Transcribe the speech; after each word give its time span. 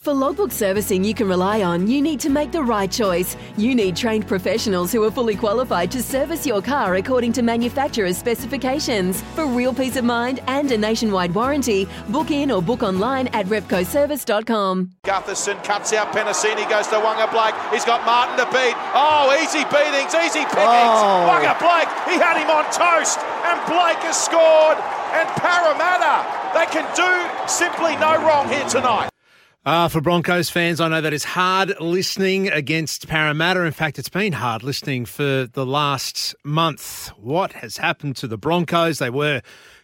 For 0.00 0.14
logbook 0.14 0.50
servicing 0.50 1.04
you 1.04 1.12
can 1.12 1.28
rely 1.28 1.60
on, 1.62 1.86
you 1.86 2.00
need 2.00 2.20
to 2.20 2.30
make 2.30 2.52
the 2.52 2.62
right 2.62 2.90
choice. 2.90 3.36
You 3.58 3.74
need 3.74 3.94
trained 3.94 4.26
professionals 4.26 4.90
who 4.92 5.04
are 5.04 5.10
fully 5.10 5.36
qualified 5.36 5.90
to 5.90 6.02
service 6.02 6.46
your 6.46 6.62
car 6.62 6.94
according 6.94 7.34
to 7.34 7.42
manufacturer's 7.42 8.16
specifications. 8.16 9.20
For 9.36 9.44
real 9.44 9.74
peace 9.74 9.96
of 9.96 10.06
mind 10.06 10.40
and 10.46 10.72
a 10.72 10.78
nationwide 10.78 11.34
warranty, 11.34 11.86
book 12.08 12.30
in 12.30 12.50
or 12.50 12.62
book 12.62 12.82
online 12.82 13.26
at 13.34 13.44
repcoservice.com. 13.52 14.90
Gutherson 15.04 15.62
cuts 15.64 15.92
out 15.92 16.14
Penisini, 16.14 16.66
goes 16.70 16.86
to 16.88 16.96
Wonga 16.96 17.30
Blake. 17.30 17.52
He's 17.70 17.84
got 17.84 18.00
Martin 18.06 18.38
to 18.38 18.50
beat. 18.56 18.72
Oh, 18.96 19.36
easy 19.36 19.68
beatings, 19.68 20.14
easy 20.16 20.48
pickings. 20.48 20.96
Oh. 20.96 21.28
Wonga 21.28 21.52
Blake, 21.60 21.92
he 22.08 22.16
had 22.16 22.40
him 22.40 22.48
on 22.48 22.64
toast, 22.72 23.20
and 23.44 23.60
Blake 23.68 24.00
has 24.08 24.16
scored. 24.16 24.80
And 25.12 25.28
Parramatta, 25.36 26.24
they 26.56 26.64
can 26.72 26.88
do 26.96 27.12
simply 27.46 27.96
no 27.96 28.16
wrong 28.24 28.48
here 28.48 28.64
tonight. 28.64 29.10
Uh, 29.66 29.88
for 29.88 30.00
Broncos 30.00 30.48
fans, 30.48 30.80
I 30.80 30.88
know 30.88 31.02
that 31.02 31.12
it's 31.12 31.22
hard 31.24 31.78
listening 31.80 32.48
against 32.48 33.06
Parramatta. 33.08 33.60
In 33.64 33.72
fact, 33.72 33.98
it's 33.98 34.08
been 34.08 34.32
hard 34.32 34.62
listening 34.62 35.04
for 35.04 35.46
the 35.52 35.66
last 35.66 36.34
month. 36.42 37.08
What 37.18 37.52
has 37.52 37.76
happened 37.76 38.16
to 38.16 38.26
the 38.26 38.38
Broncos? 38.38 39.00
They 39.00 39.10
were 39.10 39.42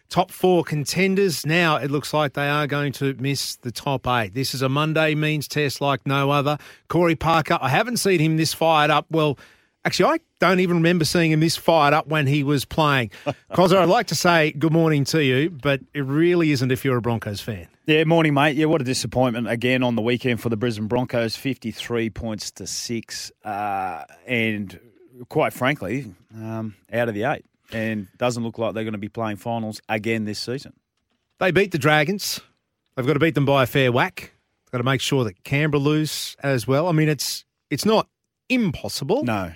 top 0.09 0.31
four 0.31 0.63
contenders. 0.63 1.45
Now 1.45 1.75
it 1.75 1.91
looks 1.91 2.11
like 2.11 2.33
they 2.33 2.49
are 2.49 2.65
going 2.65 2.91
to 2.93 3.13
miss 3.19 3.57
the 3.57 3.71
top 3.71 4.07
eight. 4.07 4.33
This 4.33 4.55
is 4.55 4.63
a 4.63 4.69
Monday 4.69 5.13
means 5.13 5.47
test 5.47 5.79
like 5.79 6.07
no 6.07 6.31
other. 6.31 6.57
Corey 6.87 7.15
Parker, 7.15 7.59
I 7.61 7.69
haven't 7.69 7.97
seen 7.97 8.19
him 8.19 8.37
this 8.37 8.55
fired 8.55 8.89
up. 8.89 9.05
Well, 9.11 9.37
actually, 9.85 10.11
I 10.15 10.19
don't 10.39 10.59
even 10.59 10.77
remember 10.77 11.05
seeing 11.05 11.31
him 11.31 11.39
this 11.39 11.55
fired 11.55 11.93
up 11.93 12.07
when 12.07 12.25
he 12.25 12.43
was 12.43 12.65
playing. 12.65 13.11
Cozza, 13.53 13.77
I'd 13.77 13.89
like 13.89 14.07
to 14.07 14.15
say 14.15 14.53
good 14.53 14.73
morning 14.73 15.03
to 15.05 15.23
you, 15.23 15.51
but 15.51 15.81
it 15.93 16.03
really 16.03 16.51
isn't 16.51 16.71
if 16.71 16.83
you're 16.83 16.97
a 16.97 17.01
Broncos 17.01 17.41
fan. 17.41 17.67
Yeah, 17.87 18.03
morning, 18.03 18.33
mate. 18.33 18.57
Yeah, 18.57 18.65
what 18.65 18.81
a 18.81 18.83
disappointment 18.83 19.49
again 19.49 19.81
on 19.81 19.95
the 19.95 20.01
weekend 20.01 20.41
for 20.41 20.49
the 20.49 20.57
Brisbane 20.57 20.87
Broncos. 20.87 21.37
53 21.37 22.09
points 22.09 22.51
to 22.51 22.67
six. 22.67 23.31
Uh, 23.45 24.03
and 24.25 24.77
quite 25.29 25.53
frankly, 25.53 26.13
um, 26.35 26.75
out 26.91 27.07
of 27.07 27.15
the 27.15 27.23
eight. 27.23 27.45
And 27.71 28.09
doesn't 28.17 28.43
look 28.43 28.57
like 28.57 28.73
they're 28.73 28.83
going 28.83 28.91
to 28.91 28.97
be 28.97 29.07
playing 29.07 29.37
finals 29.37 29.79
again 29.87 30.25
this 30.25 30.37
season. 30.37 30.73
They 31.39 31.51
beat 31.51 31.71
the 31.71 31.77
Dragons. 31.77 32.41
They've 32.97 33.07
got 33.07 33.13
to 33.13 33.19
beat 33.19 33.35
them 33.35 33.45
by 33.45 33.63
a 33.63 33.65
fair 33.65 33.89
whack. 33.89 34.33
They've 34.65 34.71
got 34.73 34.77
to 34.79 34.83
make 34.83 34.99
sure 34.99 35.23
that 35.23 35.45
Canberra 35.45 35.79
lose 35.79 36.35
as 36.43 36.67
well. 36.67 36.89
I 36.89 36.91
mean, 36.91 37.07
it's 37.07 37.45
it's 37.69 37.85
not 37.85 38.09
impossible. 38.49 39.23
No. 39.23 39.53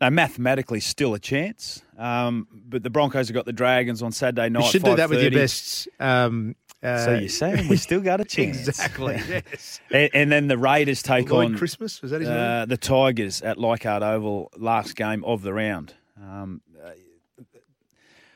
No, 0.00 0.10
mathematically 0.10 0.78
still 0.78 1.14
a 1.14 1.18
chance. 1.18 1.82
Um, 1.96 2.46
but 2.52 2.84
the 2.84 2.90
Broncos 2.90 3.26
have 3.28 3.34
got 3.34 3.46
the 3.46 3.52
Dragons 3.52 4.00
on 4.00 4.12
Saturday 4.12 4.48
night. 4.48 4.62
You 4.62 4.70
should 4.70 4.84
do 4.84 4.94
that 4.94 5.10
with 5.10 5.20
your 5.20 5.32
5:30. 5.32 5.34
best. 5.34 5.88
Um, 5.98 6.54
uh, 6.82 7.04
So 7.04 7.14
you're 7.14 7.28
saying 7.28 7.68
we 7.68 7.76
still 7.76 8.00
got 8.00 8.20
a 8.20 8.24
chance. 8.36 8.66
exactly. 8.68 9.20
Yes. 9.28 9.80
And, 9.90 10.10
and 10.14 10.32
then 10.32 10.48
the 10.48 10.58
Raiders 10.58 11.02
take 11.02 11.30
Lloyd 11.30 11.46
on 11.52 11.58
Christmas 11.58 12.00
was 12.02 12.10
that 12.12 12.20
his 12.20 12.28
name? 12.28 12.38
uh, 12.38 12.66
the 12.66 12.76
Tigers 12.76 13.42
at 13.42 13.58
Leichhardt 13.58 14.02
Oval, 14.02 14.50
last 14.56 14.94
game 14.96 15.24
of 15.24 15.42
the 15.42 15.52
round. 15.52 15.94
Um, 16.20 16.60
uh, 16.84 16.90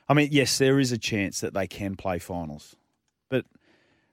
I 0.09 0.15
mean, 0.15 0.29
yes, 0.33 0.59
there 0.59 0.79
is 0.79 0.93
a 0.93 0.99
chance 0.99 1.41
that 1.41 1.55
they 1.55 1.67
can 1.67 1.97
play 1.97 2.19
finals, 2.19 2.77
but 3.31 3.47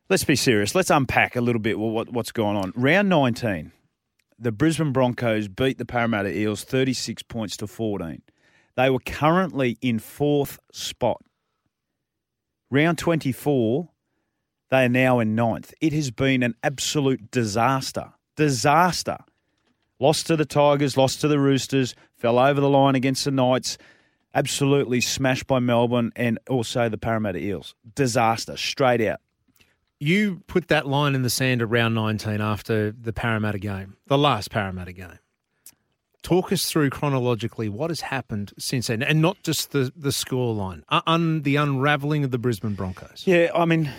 let's 0.09 0.23
be 0.23 0.35
serious. 0.35 0.73
Let's 0.75 0.89
unpack 0.89 1.35
a 1.35 1.41
little 1.41 1.61
bit 1.61 1.77
what, 1.77 2.09
what's 2.09 2.31
going 2.31 2.55
on. 2.55 2.71
Round 2.75 3.09
19, 3.09 3.71
the 4.37 4.51
Brisbane 4.51 4.93
Broncos 4.93 5.47
beat 5.49 5.77
the 5.77 5.85
Parramatta 5.85 6.29
Eels 6.35 6.63
36 6.63 7.23
points 7.23 7.57
to 7.57 7.67
14. 7.67 8.21
They 8.77 8.89
were 8.89 8.99
currently 8.99 9.77
in 9.81 9.99
fourth 9.99 10.59
spot. 10.71 11.21
Round 12.71 12.97
24, 12.97 13.89
they 14.69 14.85
are 14.85 14.89
now 14.89 15.19
in 15.19 15.35
ninth. 15.35 15.73
It 15.81 15.93
has 15.93 16.11
been 16.11 16.43
an 16.43 16.55
absolute 16.63 17.31
disaster. 17.31 18.13
Disaster. 18.35 19.17
Lost 19.99 20.27
to 20.27 20.35
the 20.37 20.45
Tigers, 20.45 20.95
lost 20.95 21.21
to 21.21 21.27
the 21.27 21.39
Roosters, 21.39 21.93
fell 22.15 22.39
over 22.39 22.61
the 22.61 22.69
line 22.69 22.95
against 22.95 23.25
the 23.25 23.31
Knights, 23.31 23.77
absolutely 24.33 25.01
smashed 25.01 25.47
by 25.47 25.59
Melbourne 25.59 26.11
and 26.15 26.39
also 26.49 26.87
the 26.87 26.97
Parramatta 26.97 27.39
Eels. 27.39 27.75
Disaster, 27.95 28.55
straight 28.55 29.01
out. 29.01 29.19
you 29.99 30.41
put 30.47 30.69
that 30.69 30.87
line 30.87 31.15
in 31.15 31.23
the 31.23 31.29
sand 31.29 31.61
around 31.61 31.93
19 31.95 32.39
after 32.39 32.91
the 32.91 33.11
Parramatta 33.11 33.59
game, 33.59 33.97
the 34.07 34.17
last 34.17 34.49
Parramatta 34.51 34.93
game. 34.93 35.19
Talk 36.21 36.51
us 36.53 36.69
through 36.69 36.89
chronologically 36.91 37.67
what 37.69 37.89
has 37.89 38.01
happened 38.01 38.53
since 38.57 38.87
then, 38.87 39.01
and 39.01 39.21
not 39.21 39.41
just 39.43 39.71
the, 39.71 39.91
the 39.95 40.11
score 40.11 40.53
line, 40.53 40.83
uh, 40.89 41.01
un, 41.07 41.41
the 41.41 41.55
unravelling 41.57 42.23
of 42.23 42.31
the 42.31 42.37
Brisbane 42.37 42.75
Broncos. 42.75 43.23
Yeah, 43.25 43.51
I 43.55 43.65
mean, 43.65 43.89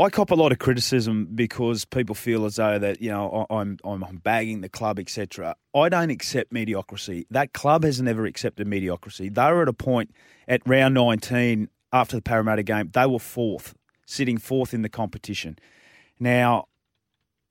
I 0.00 0.10
cop 0.10 0.30
a 0.30 0.36
lot 0.36 0.52
of 0.52 0.60
criticism 0.60 1.26
because 1.34 1.84
people 1.84 2.14
feel 2.14 2.44
as 2.44 2.56
though 2.56 2.78
that 2.78 3.02
you 3.02 3.10
know 3.10 3.46
I- 3.50 3.56
I'm 3.60 3.78
I'm 3.84 4.18
bagging 4.18 4.60
the 4.60 4.68
club, 4.68 4.98
etc. 4.98 5.56
I 5.74 5.88
don't 5.88 6.10
accept 6.10 6.52
mediocrity. 6.52 7.26
That 7.30 7.52
club 7.52 7.82
has 7.82 8.00
never 8.00 8.24
accepted 8.24 8.66
mediocrity. 8.68 9.28
They 9.28 9.50
were 9.50 9.62
at 9.62 9.68
a 9.68 9.72
point 9.72 10.12
at 10.46 10.62
round 10.66 10.94
19 10.94 11.68
after 11.92 12.16
the 12.16 12.22
Parramatta 12.22 12.62
game. 12.62 12.90
They 12.92 13.06
were 13.06 13.18
fourth, 13.18 13.74
sitting 14.06 14.38
fourth 14.38 14.72
in 14.72 14.82
the 14.82 14.88
competition. 14.88 15.58
Now, 16.20 16.68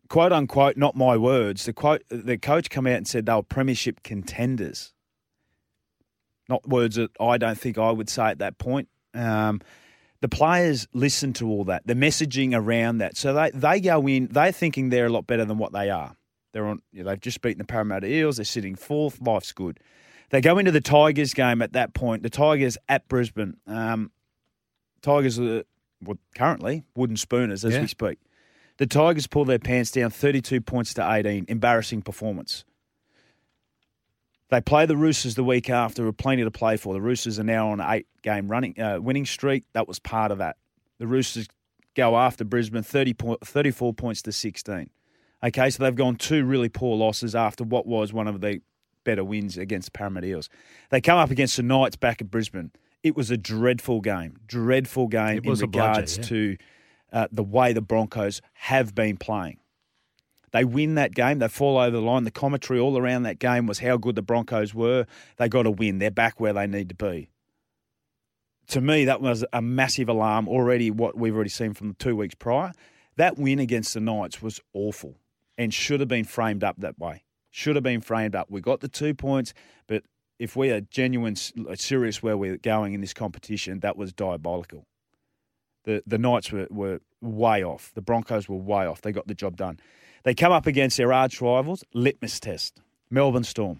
quote 0.07 0.31
unquote, 0.31 0.77
not 0.77 0.95
my 0.95 1.17
words. 1.17 1.65
The 1.65 1.73
quote 1.73 2.03
the 2.07 2.37
coach 2.37 2.69
come 2.69 2.87
out 2.87 2.95
and 2.95 3.07
said 3.07 3.25
they 3.25 3.33
were 3.33 3.43
premiership 3.43 4.03
contenders. 4.03 4.93
Not 6.47 6.65
words 6.65 6.95
that 6.95 7.11
I 7.19 7.37
don't 7.37 7.59
think 7.59 7.77
I 7.77 7.91
would 7.91 8.09
say 8.09 8.27
at 8.27 8.39
that 8.39 8.57
point. 8.57 8.87
Um, 9.13 9.59
the 10.21 10.27
players 10.29 10.87
listen 10.93 11.33
to 11.33 11.47
all 11.47 11.63
that, 11.65 11.85
the 11.85 11.93
messaging 11.93 12.53
around 12.55 12.97
that. 12.99 13.17
So 13.17 13.33
they, 13.33 13.51
they 13.53 13.79
go 13.79 14.07
in, 14.07 14.27
they're 14.31 14.51
thinking 14.51 14.89
they're 14.89 15.05
a 15.05 15.09
lot 15.11 15.27
better 15.27 15.45
than 15.45 15.57
what 15.57 15.73
they 15.73 15.89
are. 15.89 16.15
They're 16.53 16.65
on, 16.65 16.81
you 16.91 17.03
know, 17.03 17.09
they've 17.09 17.19
just 17.21 17.41
beaten 17.41 17.59
the 17.59 17.65
Parramatta 17.65 18.07
Eels, 18.07 18.37
they're 18.37 18.45
sitting 18.45 18.75
fourth, 18.75 19.21
life's 19.21 19.51
good. 19.51 19.79
They 20.29 20.41
go 20.41 20.57
into 20.57 20.71
the 20.71 20.81
Tigers 20.81 21.33
game 21.33 21.61
at 21.61 21.73
that 21.73 21.93
point, 21.93 22.23
the 22.23 22.29
Tigers 22.29 22.77
at 22.89 23.07
Brisbane. 23.07 23.57
Um, 23.67 24.11
Tigers 25.01 25.39
are 25.39 25.63
well, 26.03 26.17
currently 26.35 26.83
wooden 26.95 27.17
spooners 27.17 27.63
as 27.63 27.73
Yeah. 27.75 27.81
we 27.81 27.87
speak. 27.87 28.17
The 28.77 28.87
Tigers 28.87 29.25
pull 29.27 29.45
their 29.45 29.59
pants 29.59 29.91
down 29.91 30.09
32 30.11 30.61
points 30.61 30.93
to 30.95 31.11
18, 31.11 31.45
embarrassing 31.47 32.01
performance. 32.03 32.63
They 34.49 34.61
play 34.61 34.85
the 34.85 34.95
Roosters 34.95 35.35
the 35.35 35.43
week 35.43 35.69
after, 35.69 36.05
with 36.05 36.17
plenty 36.17 36.43
to 36.43 36.51
play 36.51 36.77
for. 36.77 36.93
The 36.93 37.01
Roosters 37.01 37.37
are 37.39 37.43
now 37.43 37.69
on 37.69 37.81
an 37.81 37.89
eight 37.89 38.07
game 38.21 38.47
running 38.47 38.79
uh, 38.79 38.99
winning 39.01 39.25
streak. 39.25 39.65
That 39.73 39.87
was 39.87 39.99
part 39.99 40.31
of 40.31 40.37
that. 40.37 40.57
The 40.99 41.07
Roosters 41.07 41.47
go 41.95 42.17
after 42.17 42.45
Brisbane 42.45 42.83
30 42.83 43.13
point, 43.13 43.45
34 43.45 43.93
points 43.93 44.21
to 44.23 44.31
16. 44.31 44.89
Okay, 45.43 45.69
so 45.69 45.83
they've 45.83 45.95
gone 45.95 46.15
two 46.15 46.45
really 46.45 46.69
poor 46.69 46.95
losses 46.95 47.35
after 47.35 47.63
what 47.63 47.85
was 47.85 48.13
one 48.13 48.27
of 48.27 48.41
the 48.41 48.61
better 49.03 49.23
wins 49.23 49.57
against 49.57 49.87
the 49.87 49.97
Parramatta 49.97 50.27
Eels. 50.27 50.49
They 50.89 51.01
come 51.01 51.17
up 51.17 51.29
against 51.29 51.57
the 51.57 51.63
Knights 51.63 51.95
back 51.95 52.21
at 52.21 52.31
Brisbane. 52.31 52.71
It 53.03 53.15
was 53.15 53.29
a 53.29 53.37
dreadful 53.37 54.01
game, 54.01 54.37
dreadful 54.47 55.07
game 55.07 55.37
in 55.37 55.37
a 55.37 55.41
bludger, 55.41 55.65
regards 55.65 56.17
yeah. 56.17 56.23
to 56.23 56.57
uh, 57.13 57.27
the 57.31 57.43
way 57.43 57.73
the 57.73 57.81
Broncos 57.81 58.41
have 58.53 58.95
been 58.95 59.17
playing. 59.17 59.59
They 60.51 60.63
win 60.63 60.95
that 60.95 61.13
game. 61.13 61.39
They 61.39 61.47
fall 61.47 61.77
over 61.77 61.91
the 61.91 62.01
line. 62.01 62.23
The 62.23 62.31
commentary 62.31 62.79
all 62.79 62.97
around 62.97 63.23
that 63.23 63.39
game 63.39 63.67
was 63.67 63.79
how 63.79 63.97
good 63.97 64.15
the 64.15 64.21
Broncos 64.21 64.73
were. 64.73 65.05
They 65.37 65.49
got 65.49 65.63
to 65.63 65.71
win. 65.71 65.99
They're 65.99 66.11
back 66.11 66.39
where 66.39 66.53
they 66.53 66.67
need 66.67 66.89
to 66.89 66.95
be. 66.95 67.29
To 68.67 68.81
me, 68.81 69.05
that 69.05 69.21
was 69.21 69.45
a 69.53 69.61
massive 69.61 70.09
alarm 70.09 70.47
already, 70.47 70.91
what 70.91 71.17
we've 71.17 71.33
already 71.33 71.49
seen 71.49 71.73
from 71.73 71.89
the 71.89 71.93
two 71.95 72.15
weeks 72.15 72.35
prior. 72.35 72.73
That 73.15 73.37
win 73.37 73.59
against 73.59 73.93
the 73.93 73.99
Knights 73.99 74.41
was 74.41 74.61
awful 74.73 75.15
and 75.57 75.73
should 75.73 75.99
have 75.99 76.09
been 76.09 76.25
framed 76.25 76.63
up 76.63 76.75
that 76.79 76.99
way. 76.99 77.23
Should 77.49 77.75
have 77.75 77.83
been 77.83 78.01
framed 78.01 78.35
up. 78.35 78.51
We 78.51 78.61
got 78.61 78.81
the 78.81 78.87
two 78.87 79.13
points, 79.13 79.53
but 79.87 80.03
if 80.37 80.55
we 80.55 80.69
are 80.69 80.81
genuine, 80.81 81.35
serious 81.35 82.21
where 82.21 82.37
we're 82.37 82.57
going 82.57 82.93
in 82.93 83.01
this 83.01 83.13
competition, 83.13 83.79
that 83.79 83.97
was 83.97 84.13
diabolical. 84.13 84.85
The 85.87 86.03
the 86.05 86.17
Knights 86.17 86.51
were, 86.51 86.67
were 86.69 86.99
way 87.21 87.63
off. 87.63 87.93
The 87.95 88.01
Broncos 88.01 88.49
were 88.49 88.57
way 88.57 88.85
off. 88.85 89.01
They 89.01 89.13
got 89.13 89.27
the 89.27 89.33
job 89.33 89.55
done. 89.55 89.79
They 90.23 90.35
come 90.35 90.51
up 90.51 90.67
against 90.67 90.97
their 90.97 91.13
arch 91.13 91.39
rivals, 91.41 91.85
litmus 91.93 92.41
test, 92.41 92.81
Melbourne 93.09 93.45
Storm. 93.45 93.79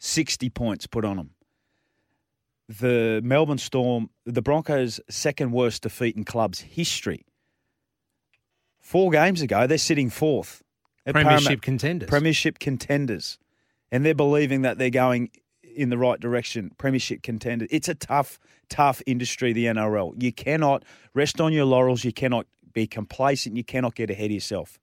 60 0.00 0.50
points 0.50 0.88
put 0.88 1.04
on 1.04 1.16
them. 1.16 1.30
The 2.68 3.20
Melbourne 3.22 3.58
Storm, 3.58 4.10
the 4.26 4.42
Broncos' 4.42 4.98
second 5.08 5.52
worst 5.52 5.84
defeat 5.84 6.16
in 6.16 6.24
club's 6.24 6.60
history. 6.60 7.24
Four 8.80 9.12
games 9.12 9.42
ago, 9.42 9.68
they're 9.68 9.78
sitting 9.78 10.10
fourth. 10.10 10.60
Premiership 11.06 11.62
contenders. 11.62 12.08
Premiership 12.08 12.58
contenders. 12.58 13.38
And 13.92 14.04
they're 14.04 14.14
believing 14.14 14.62
that 14.62 14.78
they're 14.78 14.90
going 14.90 15.30
in 15.74 15.90
the 15.90 15.98
right 15.98 16.18
direction. 16.20 16.72
Premiership 16.78 17.22
contenders. 17.22 17.68
It's 17.70 17.88
a 17.88 17.94
tough, 17.94 18.38
tough 18.68 19.02
industry, 19.06 19.52
the 19.52 19.66
NRL. 19.66 20.20
You 20.22 20.32
cannot 20.32 20.84
rest 21.14 21.40
on 21.40 21.52
your 21.52 21.64
laurels. 21.64 22.04
You 22.04 22.12
cannot 22.12 22.46
be 22.72 22.86
complacent. 22.86 23.56
You 23.56 23.64
cannot 23.64 23.94
get 23.94 24.10
ahead 24.10 24.26
of 24.26 24.32
yourself. 24.32 24.78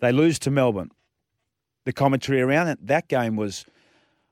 They 0.00 0.12
lose 0.12 0.38
to 0.40 0.50
Melbourne. 0.50 0.90
The 1.84 1.92
commentary 1.92 2.40
around 2.40 2.68
it, 2.68 2.86
that 2.86 3.08
game 3.08 3.36
was, 3.36 3.64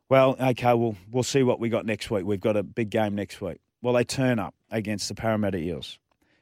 well, 0.08 0.36
okay, 0.40 0.74
we'll, 0.74 0.96
we'll 1.10 1.22
see 1.22 1.42
what 1.42 1.58
we 1.58 1.68
got 1.68 1.86
next 1.86 2.10
week. 2.10 2.24
We've 2.24 2.40
got 2.40 2.56
a 2.56 2.62
big 2.62 2.90
game 2.90 3.14
next 3.14 3.40
week. 3.40 3.58
Well, 3.82 3.94
they 3.94 4.04
turn 4.04 4.38
up 4.38 4.54
against 4.70 5.08
the 5.08 5.14
Parramatta 5.14 5.58
Eels. 5.58 5.98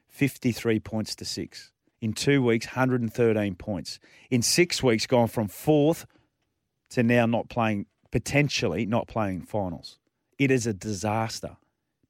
53 0.09 0.81
points 0.81 1.15
to 1.17 1.25
six. 1.25 1.73
In 2.01 2.13
two 2.13 2.43
weeks, 2.43 2.67
113 2.67 3.55
points. 3.55 3.99
In 4.31 4.43
six 4.43 4.83
weeks, 4.83 5.07
gone 5.07 5.29
from 5.29 5.49
fourth 5.49 6.07
to 6.91 7.03
now 7.03 7.27
not 7.27 7.49
playing, 7.49 7.87
potentially 8.15 8.87
not 8.87 9.09
playing 9.09 9.41
finals. 9.43 9.99
It 10.39 10.53
is 10.53 10.69
a 10.69 10.73
disaster. 10.73 11.57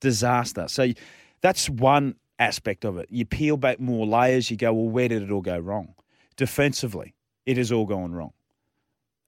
Disaster. 0.00 0.68
So 0.68 0.92
that's 1.40 1.70
one 1.70 2.16
aspect 2.38 2.84
of 2.84 2.98
it. 2.98 3.08
You 3.10 3.24
peel 3.24 3.56
back 3.56 3.80
more 3.80 4.06
layers, 4.06 4.50
you 4.50 4.58
go, 4.58 4.74
well, 4.74 4.90
where 4.90 5.08
did 5.08 5.22
it 5.22 5.30
all 5.30 5.40
go 5.40 5.58
wrong? 5.58 5.94
Defensively, 6.36 7.14
it 7.46 7.56
has 7.56 7.72
all 7.72 7.86
gone 7.86 8.12
wrong. 8.12 8.34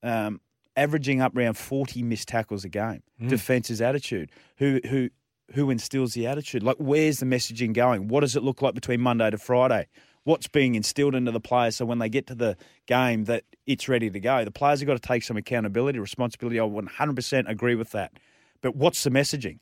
Um, 0.03 0.39
averaging 0.75 1.19
up 1.19 1.35
around 1.35 1.55
40 1.57 2.03
missed 2.03 2.27
tackles 2.27 2.63
a 2.63 2.69
game. 2.69 3.01
Defense's 3.27 3.81
attitude. 3.81 4.29
Who, 4.57 4.79
who, 4.87 5.09
who 5.55 5.71
instills 5.71 6.13
the 6.13 6.27
attitude? 6.27 6.61
Like, 6.61 6.77
where's 6.77 7.19
the 7.21 7.25
messaging 7.25 7.73
going? 7.73 8.07
What 8.07 8.19
does 8.19 8.35
it 8.35 8.43
look 8.43 8.61
like 8.61 8.75
between 8.75 9.01
Monday 9.01 9.31
to 9.31 9.39
Friday? 9.39 9.87
What's 10.27 10.49
being 10.49 10.75
instilled 10.75 11.15
into 11.15 11.31
the 11.31 11.39
players 11.39 11.77
so 11.77 11.85
when 11.85 11.99
they 11.99 12.09
get 12.09 12.27
to 12.27 12.35
the 12.35 12.57
game 12.85 13.23
that 13.25 13.45
it's 13.65 13.87
ready 13.87 14.09
to 14.09 14.19
go? 14.19 14.43
The 14.43 14.51
players 14.51 14.81
have 14.81 14.87
got 14.87 15.01
to 15.01 15.07
take 15.07 15.23
some 15.23 15.37
accountability, 15.37 15.99
responsibility. 15.99 16.59
I 16.59 16.63
100% 16.63 17.49
agree 17.49 17.75
with 17.75 17.91
that. 17.91 18.11
But 18.59 18.75
what's 18.75 19.01
the 19.05 19.09
messaging? 19.09 19.59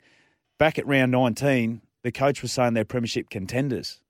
Back 0.57 0.79
at 0.79 0.87
round 0.87 1.11
19, 1.11 1.83
the 2.01 2.11
coach 2.11 2.41
was 2.41 2.51
saying 2.51 2.73
they're 2.73 2.83
premiership 2.83 3.29
contenders. 3.29 4.01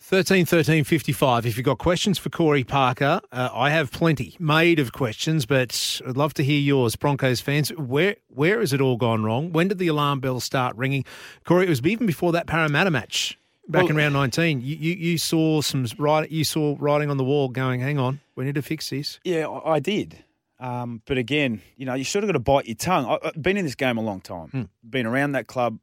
13 0.00 0.44
13 0.44 0.84
55. 0.84 1.46
If 1.46 1.56
you've 1.56 1.64
got 1.64 1.78
questions 1.78 2.18
for 2.18 2.28
Corey 2.28 2.64
Parker, 2.64 3.22
uh, 3.32 3.48
I 3.50 3.70
have 3.70 3.90
plenty 3.90 4.36
made 4.38 4.78
of 4.78 4.92
questions, 4.92 5.46
but 5.46 6.02
I'd 6.06 6.18
love 6.18 6.34
to 6.34 6.44
hear 6.44 6.60
yours, 6.60 6.96
Broncos 6.96 7.40
fans. 7.40 7.70
Where 7.70 8.16
where 8.28 8.60
has 8.60 8.74
it 8.74 8.82
all 8.82 8.98
gone 8.98 9.24
wrong? 9.24 9.52
When 9.52 9.68
did 9.68 9.78
the 9.78 9.88
alarm 9.88 10.20
bell 10.20 10.40
start 10.40 10.76
ringing? 10.76 11.06
Corey, 11.44 11.64
it 11.64 11.70
was 11.70 11.80
even 11.86 12.06
before 12.06 12.32
that 12.32 12.46
Parramatta 12.46 12.90
match 12.90 13.38
back 13.68 13.82
Well- 13.82 13.90
in 13.90 13.96
round 13.96 14.14
19. 14.14 14.60
You, 14.60 14.76
you, 14.76 14.92
you 14.94 15.18
saw 15.18 15.60
some 15.60 15.86
write, 15.98 16.30
you 16.30 16.44
saw 16.44 16.76
writing 16.78 17.10
on 17.10 17.16
the 17.16 17.24
wall 17.24 17.48
going, 17.48 17.80
hang 17.80 17.98
on, 17.98 18.20
we 18.36 18.44
need 18.44 18.54
to 18.56 18.62
fix 18.62 18.90
this. 18.90 19.20
Yeah, 19.24 19.46
I 19.48 19.74
I 19.74 19.80
did. 19.80 20.24
Um, 20.60 21.02
but 21.06 21.18
again, 21.18 21.60
you 21.76 21.86
know, 21.86 21.94
you 21.94 22.04
sort 22.04 22.22
of 22.22 22.28
got 22.28 22.34
to 22.34 22.38
bite 22.38 22.66
your 22.66 22.76
tongue. 22.76 23.04
I, 23.06 23.18
I've 23.28 23.42
been 23.42 23.56
in 23.56 23.64
this 23.64 23.74
game 23.74 23.96
a 23.98 24.02
long 24.02 24.20
time, 24.20 24.68
been 24.88 25.06
around 25.06 25.32
that 25.32 25.48
club 25.48 25.78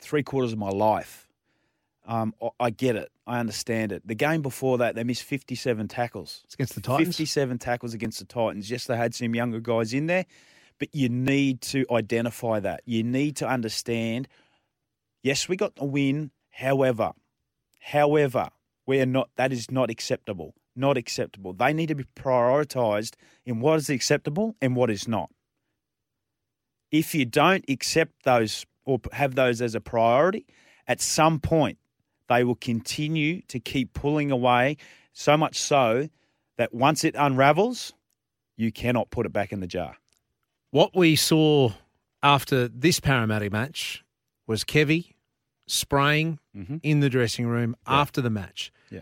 three 0.00 0.22
quarters 0.22 0.52
of 0.52 0.58
my 0.58 0.68
life. 0.68 1.26
Um, 2.06 2.34
I, 2.42 2.48
I 2.60 2.70
get 2.70 2.96
it. 2.96 3.10
I 3.26 3.38
understand 3.40 3.92
it. 3.92 4.06
The 4.06 4.14
game 4.14 4.40
before 4.42 4.78
that, 4.78 4.94
they 4.94 5.04
missed 5.04 5.22
57 5.24 5.88
tackles. 5.88 6.40
It's 6.44 6.54
against 6.54 6.74
the 6.74 6.80
Titans. 6.80 7.08
57 7.16 7.58
tackles 7.58 7.92
against 7.94 8.18
the 8.18 8.24
Titans. 8.24 8.70
Yes, 8.70 8.86
they 8.86 8.96
had 8.96 9.14
some 9.14 9.34
younger 9.34 9.60
guys 9.60 9.92
in 9.92 10.06
there, 10.06 10.24
but 10.78 10.94
you 10.94 11.08
need 11.10 11.60
to 11.62 11.84
identify 11.90 12.60
that. 12.60 12.80
You 12.86 13.02
need 13.02 13.36
to 13.36 13.48
understand. 13.48 14.28
Yes, 15.22 15.48
we 15.48 15.56
got 15.56 15.72
a 15.76 15.84
win. 15.84 16.30
However, 16.58 17.12
however, 17.78 18.48
we 18.84 19.00
are 19.00 19.06
not. 19.06 19.30
That 19.36 19.52
is 19.52 19.70
not 19.70 19.90
acceptable. 19.90 20.54
Not 20.74 20.96
acceptable. 20.96 21.52
They 21.52 21.72
need 21.72 21.86
to 21.86 21.94
be 21.94 22.04
prioritised 22.16 23.14
in 23.46 23.60
what 23.60 23.76
is 23.76 23.88
acceptable 23.88 24.56
and 24.60 24.74
what 24.74 24.90
is 24.90 25.06
not. 25.06 25.30
If 26.90 27.14
you 27.14 27.26
don't 27.26 27.64
accept 27.68 28.24
those 28.24 28.66
or 28.84 28.98
have 29.12 29.36
those 29.36 29.62
as 29.62 29.76
a 29.76 29.80
priority, 29.80 30.46
at 30.88 31.00
some 31.00 31.38
point 31.38 31.78
they 32.28 32.42
will 32.42 32.56
continue 32.56 33.42
to 33.42 33.60
keep 33.60 33.94
pulling 33.94 34.32
away. 34.32 34.78
So 35.12 35.36
much 35.36 35.60
so 35.60 36.08
that 36.56 36.74
once 36.74 37.04
it 37.04 37.14
unravels, 37.16 37.92
you 38.56 38.72
cannot 38.72 39.10
put 39.10 39.26
it 39.26 39.32
back 39.32 39.52
in 39.52 39.60
the 39.60 39.68
jar. 39.68 39.96
What 40.72 40.96
we 40.96 41.14
saw 41.14 41.70
after 42.20 42.66
this 42.66 42.98
Parramatta 42.98 43.48
match 43.48 44.04
was 44.48 44.64
Kevy 44.64 45.12
spraying 45.68 46.38
in 46.82 47.00
the 47.00 47.08
dressing 47.08 47.46
room 47.46 47.76
after 47.86 48.20
the 48.20 48.30
match. 48.30 48.72
Yeah. 48.90 49.00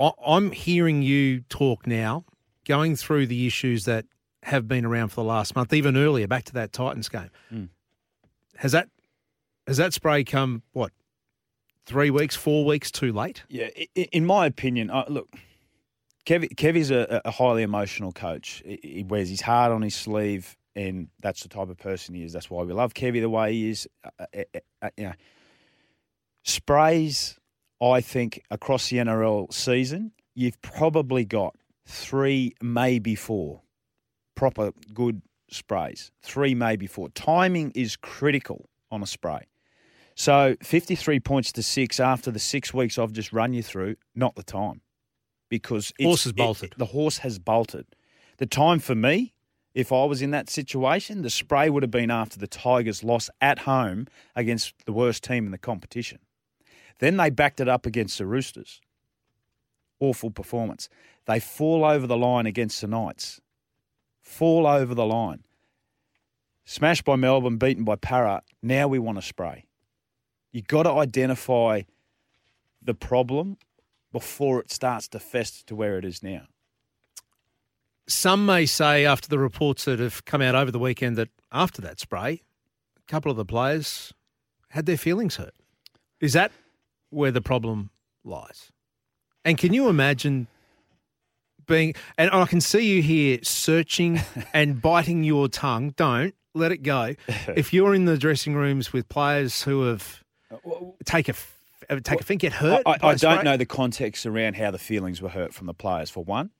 I- 0.00 0.12
I'm 0.26 0.50
hearing 0.52 1.02
you 1.02 1.40
talk 1.48 1.86
now, 1.86 2.24
going 2.66 2.96
through 2.96 3.26
the 3.28 3.46
issues 3.46 3.84
that 3.84 4.04
have 4.44 4.66
been 4.66 4.84
around 4.84 5.08
for 5.08 5.16
the 5.16 5.24
last 5.28 5.54
month, 5.54 5.72
even 5.72 5.96
earlier, 5.96 6.26
back 6.26 6.44
to 6.44 6.52
that 6.54 6.72
Titans 6.72 7.08
game. 7.08 7.70
Has 8.56 8.72
that 8.72 8.88
has 9.66 9.76
that 9.76 9.92
spray 9.92 10.24
come 10.24 10.62
what 10.72 10.92
three 11.86 12.10
weeks, 12.10 12.34
four 12.34 12.64
weeks 12.64 12.90
too 12.90 13.12
late? 13.12 13.44
Yeah, 13.48 13.68
in 13.94 14.24
my 14.26 14.46
opinion, 14.46 14.90
uh, 14.90 15.04
look, 15.08 15.28
Kev, 16.26 16.48
Kevy's 16.56 16.90
a, 16.90 17.20
a 17.24 17.30
highly 17.30 17.62
emotional 17.62 18.12
coach. 18.12 18.62
He- 18.66 18.80
He 18.82 19.02
wears 19.04 19.28
his 19.28 19.42
heart 19.42 19.70
on 19.72 19.82
his 19.82 19.94
sleeve, 19.94 20.56
and 20.74 21.08
that's 21.20 21.42
the 21.42 21.48
type 21.48 21.68
of 21.68 21.76
person 21.78 22.14
he 22.14 22.22
is. 22.24 22.32
That's 22.32 22.50
why 22.50 22.62
we 22.64 22.72
love 22.72 22.94
Kevy 22.94 23.20
the 23.20 23.30
way 23.30 23.52
he 23.52 23.70
is. 23.70 23.88
Uh, 24.04 24.10
uh, 24.34 24.42
uh, 24.54 24.58
uh, 24.82 24.90
you 24.96 25.04
know, 25.04 25.12
sprays, 26.48 27.38
I 27.80 28.00
think, 28.00 28.42
across 28.50 28.88
the 28.88 28.96
NRL 28.98 29.52
season, 29.52 30.12
you've 30.34 30.60
probably 30.62 31.24
got 31.24 31.54
three, 31.86 32.54
maybe 32.62 33.14
four 33.14 33.62
proper 34.34 34.72
good 34.94 35.22
sprays. 35.50 36.10
Three, 36.22 36.54
maybe 36.54 36.86
four. 36.86 37.08
Timing 37.10 37.72
is 37.74 37.96
critical 37.96 38.68
on 38.90 39.02
a 39.02 39.06
spray. 39.06 39.46
So 40.14 40.56
53 40.62 41.20
points 41.20 41.52
to 41.52 41.62
six 41.62 42.00
after 42.00 42.30
the 42.30 42.38
six 42.38 42.74
weeks 42.74 42.98
I've 42.98 43.12
just 43.12 43.32
run 43.32 43.52
you 43.52 43.62
through, 43.62 43.96
not 44.14 44.34
the 44.34 44.42
time. 44.42 44.80
Because 45.48 45.92
it's, 45.98 46.04
Horse 46.06 46.24
has 46.24 46.30
it- 46.32 46.36
bolted. 46.36 46.74
the 46.76 46.86
horse 46.86 47.18
has 47.18 47.38
bolted. 47.38 47.86
The 48.38 48.46
time 48.46 48.78
for 48.78 48.94
me, 48.94 49.34
if 49.74 49.92
I 49.92 50.04
was 50.04 50.22
in 50.22 50.30
that 50.32 50.50
situation, 50.50 51.22
the 51.22 51.30
spray 51.30 51.70
would 51.70 51.82
have 51.82 51.90
been 51.90 52.10
after 52.10 52.38
the 52.38 52.46
Tigers' 52.46 53.02
loss 53.04 53.30
at 53.40 53.60
home 53.60 54.06
against 54.36 54.74
the 54.86 54.92
worst 54.92 55.22
team 55.24 55.46
in 55.46 55.52
the 55.52 55.58
competition. 55.58 56.18
Then 56.98 57.16
they 57.16 57.30
backed 57.30 57.60
it 57.60 57.68
up 57.68 57.86
against 57.86 58.18
the 58.18 58.26
Roosters. 58.26 58.80
Awful 60.00 60.30
performance. 60.30 60.88
They 61.26 61.40
fall 61.40 61.84
over 61.84 62.06
the 62.06 62.16
line 62.16 62.46
against 62.46 62.80
the 62.80 62.86
Knights. 62.86 63.40
Fall 64.22 64.66
over 64.66 64.94
the 64.94 65.06
line. 65.06 65.44
Smashed 66.64 67.04
by 67.04 67.16
Melbourne, 67.16 67.56
beaten 67.56 67.84
by 67.84 67.96
Para. 67.96 68.42
Now 68.62 68.88
we 68.88 68.98
want 68.98 69.18
to 69.18 69.22
spray. 69.22 69.64
You've 70.52 70.68
got 70.68 70.84
to 70.84 70.92
identify 70.92 71.82
the 72.82 72.94
problem 72.94 73.56
before 74.12 74.60
it 74.60 74.70
starts 74.70 75.08
to 75.08 75.20
fester 75.20 75.64
to 75.66 75.76
where 75.76 75.98
it 75.98 76.04
is 76.04 76.22
now. 76.22 76.42
Some 78.06 78.46
may 78.46 78.64
say, 78.64 79.04
after 79.04 79.28
the 79.28 79.38
reports 79.38 79.84
that 79.84 79.98
have 79.98 80.24
come 80.24 80.40
out 80.40 80.54
over 80.54 80.70
the 80.70 80.78
weekend, 80.78 81.16
that 81.16 81.28
after 81.52 81.82
that 81.82 82.00
spray, 82.00 82.42
a 82.96 83.10
couple 83.10 83.30
of 83.30 83.36
the 83.36 83.44
players 83.44 84.14
had 84.70 84.86
their 84.86 84.96
feelings 84.96 85.36
hurt. 85.36 85.54
Is 86.20 86.32
that 86.32 86.52
where 87.10 87.30
the 87.30 87.40
problem 87.40 87.90
lies? 88.24 88.72
And 89.44 89.56
can 89.56 89.72
you 89.72 89.88
imagine 89.88 90.48
being, 91.68 91.94
and 92.16 92.30
I 92.32 92.46
can 92.46 92.60
see 92.60 92.96
you 92.96 93.02
here 93.02 93.38
searching 93.42 94.20
and 94.52 94.82
biting 94.82 95.22
your 95.22 95.48
tongue. 95.48 95.90
Don't 95.90 96.34
let 96.54 96.72
it 96.72 96.82
go. 96.82 97.14
If 97.54 97.72
you're 97.72 97.94
in 97.94 98.06
the 98.06 98.18
dressing 98.18 98.54
rooms 98.54 98.92
with 98.92 99.08
players 99.08 99.62
who 99.62 99.82
have 99.82 100.24
take 101.04 101.28
a 101.28 101.32
f- 101.32 101.58
take 102.02 102.20
a 102.20 102.24
think, 102.24 102.40
get 102.40 102.54
hurt. 102.54 102.82
I, 102.84 102.96
I 103.02 103.14
don't 103.14 103.44
know 103.44 103.56
the 103.56 103.66
context 103.66 104.26
around 104.26 104.56
how 104.56 104.70
the 104.70 104.78
feelings 104.78 105.22
were 105.22 105.28
hurt 105.28 105.54
from 105.54 105.66
the 105.66 105.74
players, 105.74 106.10
for 106.10 106.24
one. 106.24 106.50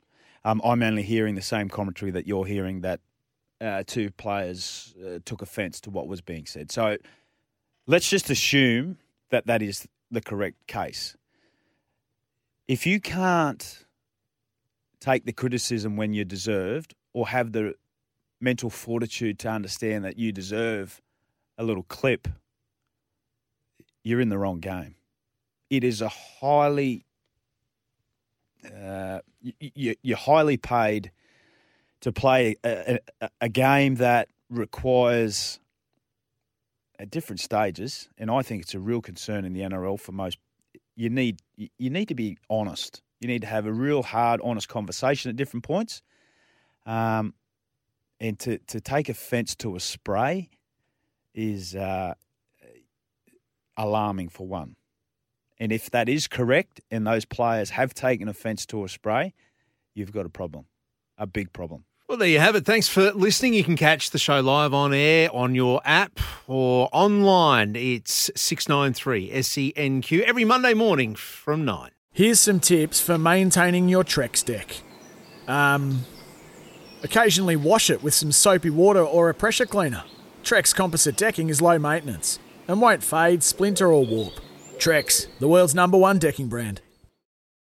Um, 0.45 0.61
I'm 0.65 0.83
only 0.83 1.03
hearing 1.03 1.35
the 1.35 1.43
same 1.43 1.69
commentary 1.69 2.11
that 2.13 2.27
you're 2.27 2.47
hearing 2.47 2.83
that 2.83 3.01
uh, 3.61 3.83
two 3.87 4.11
players 4.13 4.95
uh, 5.05 5.19
took 5.25 5.43
offence 5.43 5.81
to 5.83 5.91
what 5.91 6.07
was 6.07 6.21
being 6.21 6.47
said. 6.47 6.71
So 6.71 6.97
let's 7.87 8.09
just 8.09 8.31
assume 8.31 8.99
that 9.31 9.47
that 9.47 9.63
is 9.63 9.87
the 10.11 10.21
correct 10.21 10.67
case. 10.67 11.17
If 12.67 12.87
you 12.87 13.01
can't 13.01 13.85
take 15.01 15.25
the 15.25 15.33
criticism 15.33 15.97
when 15.97 16.13
you're 16.13 16.25
deserved 16.25 16.95
or 17.13 17.29
have 17.29 17.53
the 17.53 17.75
mental 18.41 18.71
fortitude 18.71 19.39
to 19.41 19.49
understand 19.49 20.05
that 20.05 20.19
you 20.19 20.33
deserve 20.33 21.01
a 21.57 21.65
little 21.65 21.83
clip, 21.85 22.29
you're 24.03 24.21
in 24.21 24.29
the 24.29 24.39
wrong 24.39 24.61
game. 24.61 24.95
It 25.71 25.85
is 25.85 26.01
a 26.01 26.09
highly, 26.09 27.05
uh, 28.65 29.21
you, 29.41 29.95
you're 30.03 30.17
highly 30.17 30.57
paid 30.57 31.11
to 32.01 32.13
play 32.13 32.57
a, 32.65 32.99
a, 33.21 33.31
a 33.41 33.49
game 33.49 33.97
that 33.97 34.29
requires 34.49 35.61
at 36.99 37.11
different 37.11 37.41
stages, 37.41 38.09
and 38.19 38.31
I 38.31 38.43
think 38.43 38.63
it's 38.63 38.75
a 38.75 38.81
real 38.81 39.01
concern 39.01 39.45
in 39.45 39.53
the 39.53 39.61
NRL 39.61 40.01
for 40.01 40.13
most. 40.13 40.39
You 40.97 41.11
need 41.11 41.41
you 41.57 41.91
need 41.91 42.09
to 42.09 42.15
be 42.15 42.39
honest 42.51 43.03
You 43.21 43.29
need 43.29 43.43
to 43.43 43.47
have 43.49 43.67
a 43.67 43.73
real 43.73 44.03
hard, 44.03 44.41
honest 44.43 44.69
conversation 44.69 45.31
at 45.31 45.37
different 45.37 45.65
points. 45.65 46.03
Um, 46.87 47.35
and 48.21 48.39
to, 48.41 48.59
to 48.59 48.81
take 48.81 49.09
offence 49.09 49.55
to 49.57 49.77
a 49.77 49.81
spray 49.81 50.51
is 51.35 51.75
uh, 51.77 52.15
alarming 53.77 54.29
for 54.29 54.47
one. 54.47 54.77
And 55.61 55.73
if 55.73 55.91
that 55.91 56.09
is 56.09 56.29
correct 56.29 56.81
and 56.91 57.07
those 57.07 57.25
players 57.25 57.71
have 57.71 57.95
taken 57.95 58.29
offence 58.29 58.65
to 58.67 58.85
a 58.85 58.89
spray, 58.89 59.35
you've 59.95 60.13
got 60.13 60.27
a 60.27 60.29
problem, 60.29 60.67
a 61.17 61.27
big 61.27 61.53
problem. 61.53 61.85
Well, 62.09 62.17
there 62.17 62.29
you 62.29 62.39
have 62.39 62.57
it. 62.57 62.65
Thanks 62.65 62.89
for 62.89 63.13
listening. 63.13 63.53
You 63.53 63.63
can 63.63 63.77
catch 63.77 64.13
the 64.13 64.19
show 64.19 64.41
live 64.41 64.73
on 64.73 64.95
air 64.95 65.29
on 65.31 65.55
your 65.55 65.83
app 65.85 66.21
or 66.47 66.89
online. 66.91 67.77
It's 67.77 68.31
693 68.35 69.31
SENQ 69.31 70.23
every 70.23 70.47
Monday 70.47 70.73
morning 70.73 71.15
from 71.15 71.67
9. 71.67 71.91
Here's 72.11 72.41
some 72.41 72.61
tips 72.61 72.99
for 72.99 73.19
maintaining 73.19 73.91
your 73.91 74.05
Trex 74.05 74.43
deck. 74.43 74.81
Um, 75.47 76.07
occasionally 77.03 77.57
wash 77.57 77.91
it 77.91 78.03
with 78.03 78.15
some 78.15 78.33
soapy 78.33 78.71
water 78.71 79.03
or 79.05 79.29
a 79.29 79.35
pressure 79.35 79.67
cleaner. 79.67 80.05
Trex 80.43 80.75
composite 80.75 81.19
decking 81.19 81.51
is 81.51 81.61
low 81.61 81.79
maintenance 81.79 82.39
and 82.67 82.81
won't 82.81 83.05
fade, 83.05 83.43
splinter, 83.43 83.93
or 83.93 84.07
warp. 84.07 84.33
Trex, 84.79 85.27
the 85.41 85.49
world's 85.49 85.75
number 85.75 85.99
one 85.99 86.19
decking 86.19 86.49
brand. 86.49 86.81